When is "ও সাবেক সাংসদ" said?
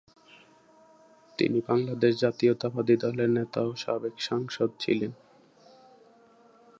3.61-4.69